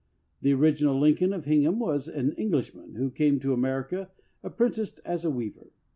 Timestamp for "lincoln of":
0.99-1.45